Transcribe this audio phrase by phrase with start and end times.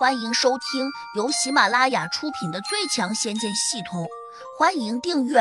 [0.00, 4.04] 欢迎收听由喜马拉雅出品的《最强仙剑系统》，
[4.58, 5.40] 欢迎订阅。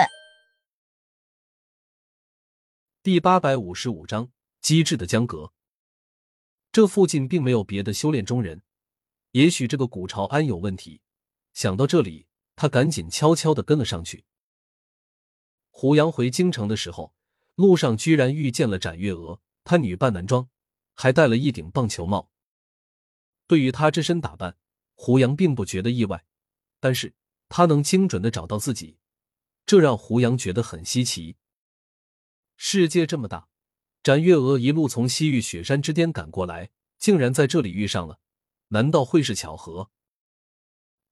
[3.01, 5.53] 第八百五十五章：机智的江阁。
[6.73, 8.61] 这附近并没有别的修炼中人，
[9.31, 10.99] 也许这个古朝安有问题。
[11.53, 14.25] 想到这里，他赶紧悄悄的跟了上去。
[15.69, 17.13] 胡杨回京城的时候，
[17.55, 20.49] 路上居然遇见了展月娥，她女扮男装，
[20.95, 22.29] 还戴了一顶棒球帽。
[23.49, 24.57] 对于他这身打扮，
[24.93, 26.23] 胡杨并不觉得意外，
[26.79, 27.15] 但是
[27.49, 28.99] 他能精准的找到自己，
[29.65, 31.35] 这让胡杨觉得很稀奇。
[32.57, 33.47] 世界这么大，
[34.03, 36.69] 展月娥一路从西域雪山之巅赶过来，
[36.99, 38.19] 竟然在这里遇上了，
[38.67, 39.89] 难道会是巧合？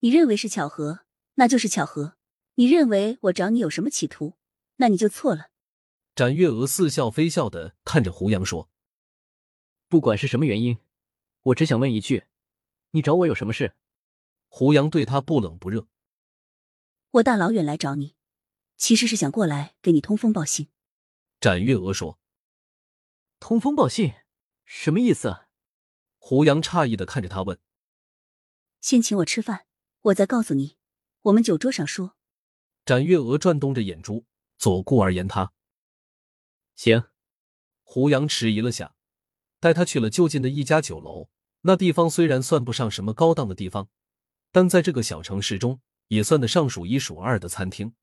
[0.01, 0.99] 你认为是巧合，
[1.35, 2.17] 那就是巧合；
[2.53, 4.37] 你认为我找你有什么企图，
[4.75, 5.49] 那你就错了。
[6.13, 8.69] 展月娥似笑非笑的看着胡杨说
[9.89, 10.77] ：“不管是什么原因。”
[11.47, 12.25] 我只想问一句，
[12.91, 13.75] 你找我有什么事？
[14.47, 15.87] 胡杨对他不冷不热。
[17.11, 18.17] 我大老远来找你，
[18.75, 20.69] 其实是想过来给你通风报信。
[21.39, 22.19] 展月娥说
[23.39, 24.13] ：“通风报信，
[24.65, 25.45] 什么意思？”
[26.19, 27.57] 胡杨诧异的看着他问
[28.81, 29.67] ：“先请我吃饭，
[30.01, 30.77] 我再告诉你。
[31.21, 32.17] 我们酒桌上说。”
[32.83, 34.25] 展月娥转动着眼珠，
[34.57, 35.53] 左顾而言他
[36.75, 37.05] ：“行。”
[37.83, 38.95] 胡杨迟疑了下。
[39.59, 41.29] 带他去了就近的一家酒楼，
[41.67, 43.89] 那地方虽然算不上什么高档的地方，
[44.53, 47.93] 但在这个小城市中也算得上数一数二的餐厅。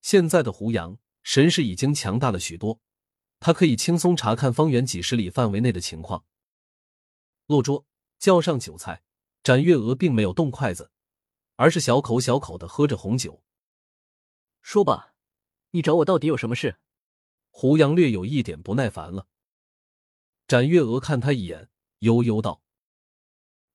[0.00, 2.78] 现在的胡杨神识已经强大了许多，
[3.40, 6.24] 他可以轻松查看方圆几十里范围内的情况。
[7.46, 7.86] 落桌，
[8.20, 9.02] 叫上酒菜，
[9.42, 10.92] 展月娥并没有动筷子，
[11.56, 13.42] 而是小口小口的喝着红酒。
[14.62, 15.14] 说吧，
[15.72, 16.76] 你找我到底有什么事？
[17.50, 19.26] 胡杨略有一点不耐烦了。
[20.46, 21.68] 展月娥看他一眼，
[22.04, 22.62] 悠悠道：“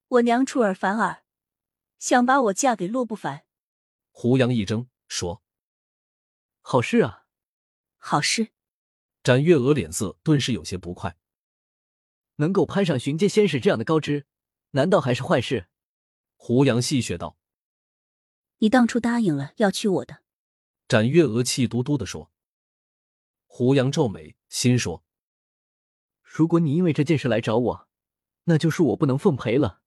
[0.06, 1.24] 我娘出尔反尔，
[1.98, 3.44] 想把我嫁给洛不凡。”
[4.12, 5.42] 胡杨一怔，说
[6.62, 7.26] ：“好事啊，
[7.98, 8.52] 好事。”
[9.24, 11.18] 展月娥脸色顿时有些不快。
[12.36, 14.28] 能够攀上巡阶仙使这样的高枝，
[14.70, 15.68] 难道还是坏事？
[16.36, 17.36] 胡杨戏谑道
[18.58, 20.22] ：“你当初答应了要娶我的。”
[20.86, 22.30] 展月娥气嘟嘟的说。
[23.46, 25.04] 胡杨皱眉，心说。
[26.22, 27.89] 如果你因为这件事来找我，
[28.50, 29.80] 那就是我不能奉陪了。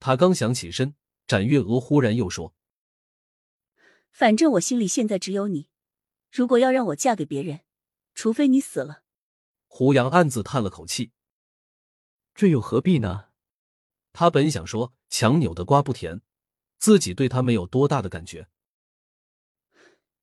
[0.00, 0.94] 他刚想起身，
[1.26, 2.54] 展月娥忽然又说
[4.12, 5.70] ：“反正我心里现在只有你，
[6.30, 7.60] 如果要让我嫁给别人，
[8.14, 9.02] 除非你死了。”
[9.66, 11.12] 胡杨暗自叹了口气，
[12.34, 13.28] 这又何必呢？
[14.12, 16.20] 他本想说“强扭的瓜不甜”，
[16.78, 18.48] 自己对他没有多大的感觉。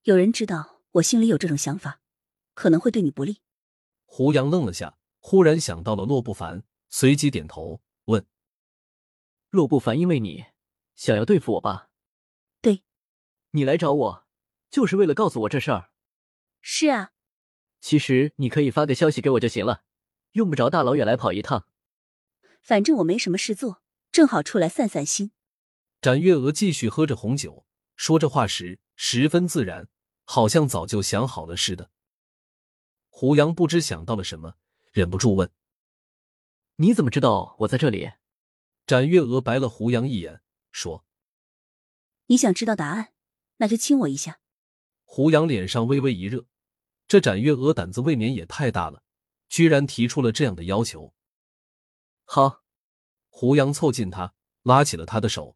[0.03, 2.01] 有人知道我心里有这种想法，
[2.53, 3.41] 可能会对你不利。
[4.05, 4.99] 胡杨愣了下。
[5.25, 6.65] 忽然想到了洛不凡，
[6.95, 8.27] 随即点头问
[9.49, 10.45] ：“洛不凡因为你
[10.93, 11.89] 想要对付我吧
[12.61, 12.83] ？”“对，
[13.49, 14.27] 你来找我
[14.69, 15.89] 就是为了告诉我这事儿。
[16.61, 17.13] ”“是啊。
[17.81, 19.81] ”“其实你可以发个消息给我就行了，
[20.33, 21.67] 用不着大老远来跑一趟。
[22.61, 25.31] ”“反正我没什么事做，正好出来散散心。”
[25.99, 27.65] 展月娥继续喝着红酒，
[27.95, 29.89] 说这话时十分自然，
[30.25, 31.89] 好像早就想好了似的。
[33.09, 34.57] 胡杨不知想到了什么。
[34.91, 35.49] 忍不住问
[36.77, 38.11] ：“你怎么知道我在这里？”
[38.85, 40.41] 展月娥白了胡杨一眼，
[40.71, 41.05] 说
[42.27, 43.13] ：“你想知道答案，
[43.57, 44.39] 那就亲我一下。”
[45.05, 46.45] 胡杨脸上微微一热，
[47.07, 49.03] 这展月娥胆子未免也太大了，
[49.47, 51.13] 居然提出了这样的要求。
[52.25, 52.63] 好，
[53.29, 55.55] 胡杨凑近他，拉起了他的手。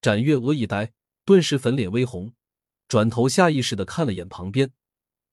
[0.00, 0.92] 展月娥一呆，
[1.24, 2.32] 顿时粉脸微红，
[2.86, 4.72] 转头下意识的看了眼旁边，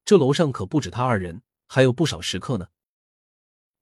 [0.03, 2.69] 这楼上可不止他二人，还有不少食客呢。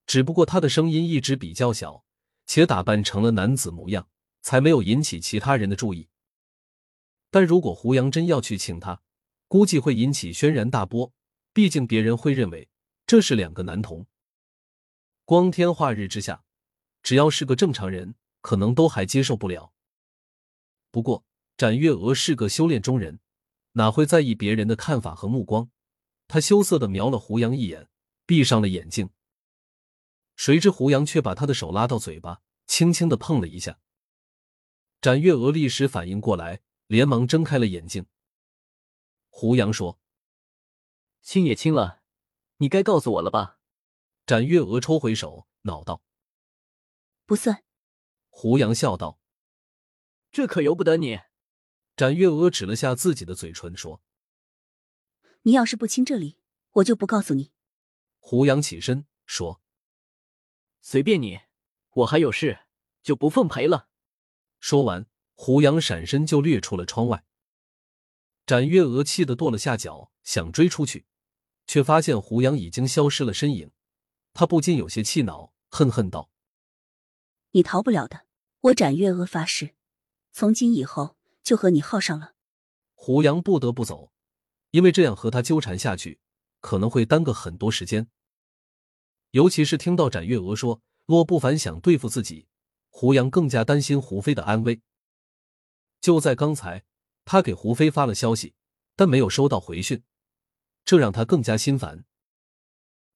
[0.06, 2.03] 只不过他的声音一直比较小，
[2.46, 4.09] 且打扮成了男子模样，
[4.41, 6.09] 才没有引起其他人的注意。
[7.31, 9.02] 但如果胡杨真要去请他，
[9.47, 11.12] 估计会引起轩然大波。
[11.52, 12.68] 毕竟别人会认为
[13.06, 14.08] 这是两个男童。
[15.24, 16.44] 光天化日之下，
[17.03, 19.72] 只要是个正常人，可能都还接受不了。
[20.89, 21.24] 不过
[21.56, 23.19] 展月娥是个修炼中人，
[23.74, 25.69] 哪会在意别人的看法和目光？
[26.27, 27.88] 他羞涩的瞄了胡杨一眼，
[28.25, 29.10] 闭上了眼睛。
[30.44, 33.80] 谁知胡杨却把他的手拉到嘴巴，轻轻的碰了一下。
[35.00, 38.07] 展月娥立时反应过来，连忙睁开了眼睛。
[39.30, 40.01] 胡杨说
[41.24, 42.01] ：“亲也亲了，
[42.57, 43.57] 你该告诉我了吧？”
[44.28, 46.04] 展月娥抽回手，恼道
[47.25, 47.63] ：“不算。”
[48.28, 49.22] 胡杨笑道
[50.30, 51.22] ：“这可由不得你。”
[51.96, 54.01] 展月娥指了下自己的嘴唇，说
[55.44, 56.38] ：“你要是不亲这里，
[56.72, 57.54] 我就不告诉你。”
[58.19, 59.62] 胡杨起身说。
[60.85, 61.39] 随便你，
[61.91, 62.59] 我还有事，
[63.01, 63.88] 就不奉陪了。
[64.59, 67.24] 说完，胡杨闪身就掠出了窗外。
[68.45, 71.06] 展月娥气得跺了下脚，想追出去，
[71.65, 73.71] 却发现胡杨已经消失了身影。
[74.33, 76.30] 他不禁有些气恼，恨恨道
[77.51, 78.25] ：“你逃不了的！
[78.59, 79.75] 我展月娥发誓，
[80.33, 82.33] 从今以后就和你耗上了。”
[82.94, 84.12] 胡杨不得不走，
[84.71, 86.19] 因为这样和他纠缠下去，
[86.59, 88.09] 可能会耽搁很多时间。
[89.33, 92.47] 尤其是听到展月娥说洛不凡想对付自己，
[92.89, 94.81] 胡杨更加担心胡飞的安危。
[96.01, 96.83] 就在刚才。
[97.25, 98.53] 他给胡飞发了消息，
[98.97, 100.03] 但没有收到回讯，
[100.83, 102.03] 这让他更加心烦。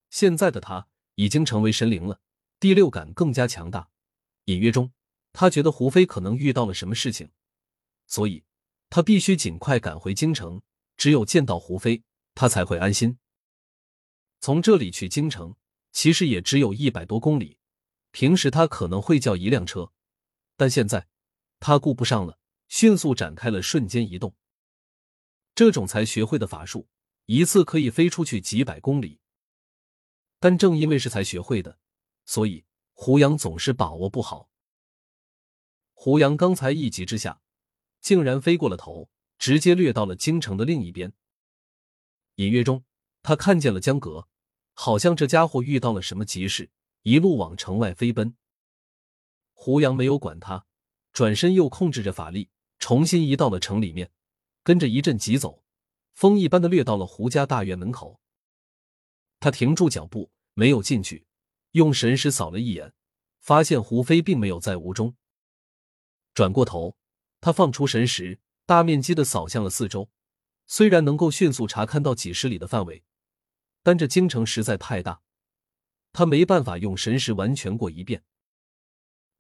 [0.10, 2.22] 现在的他已经成为神灵了，
[2.58, 3.90] 第六感更加强大。
[4.46, 4.94] 隐约中，
[5.34, 7.32] 他觉得胡飞可能遇到了什么事情，
[8.06, 8.46] 所以
[8.90, 10.62] 他必须尽快赶回京城。
[10.96, 12.02] 只有见到胡飞，
[12.34, 13.20] 他才会安心。
[14.40, 15.54] 从这里去京城，
[15.98, 17.58] 其实也只有一百多公里。
[18.12, 19.92] 平时他可能会叫一辆车，
[20.56, 21.08] 但现在
[21.60, 22.38] 他顾不上了。
[22.68, 24.36] 迅速展开了瞬间移动。
[25.56, 26.88] 这种才学会的法术，
[27.26, 29.20] 一次可以飞出去几百公里。
[30.40, 31.80] 但正因为是才学会的，
[32.26, 32.64] 所以
[32.94, 34.52] 胡杨总是把握不好。
[35.94, 37.42] 胡杨刚才一急之下，
[38.02, 39.10] 竟然飞过了头，
[39.40, 41.14] 直接掠到了京城的另一边。
[42.36, 42.86] 隐约中，
[43.24, 44.28] 他看见了江阁，
[44.80, 46.70] 好像这家伙遇到了什么急事，
[47.02, 48.36] 一路往城外飞奔。
[49.54, 50.68] 胡杨没有管他，
[51.12, 52.52] 转身又控制着法力。
[52.78, 54.12] 重新移到了城里面，
[54.64, 55.64] 跟着一阵疾走，
[56.14, 58.22] 风一般的掠到了胡家大院门口。
[59.40, 61.26] 他停住脚步，没有进去，
[61.72, 62.94] 用神识扫了一眼，
[63.40, 65.16] 发现胡飞并没有在屋中。
[66.36, 66.96] 转过头，
[67.42, 70.12] 他放出神识，大面积的扫向了四周。
[70.68, 73.04] 虽然能够迅速查看到几十里的范围，
[73.88, 75.22] 但这京城实在太大，
[76.12, 78.22] 他没办法用神识完全过一遍。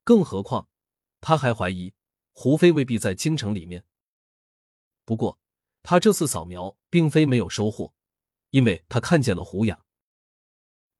[0.05, 0.69] 更何况，
[1.19, 1.94] 他还怀疑。
[2.31, 3.83] 胡飞未必在京城里面。
[5.03, 5.38] 不过，
[5.83, 7.94] 他这次扫描并非没有收获，
[8.51, 9.83] 因为他看见了胡雅。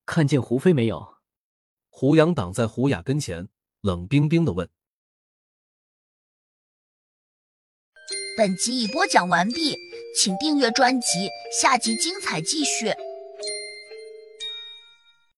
[0.04, 1.16] 看见胡飞没有？
[1.88, 3.48] 胡杨挡在胡雅跟前，
[3.80, 4.68] 冷冰冰的问。
[8.36, 9.74] 本集已播讲完毕，
[10.14, 12.92] 请订阅专辑，下集精彩继续。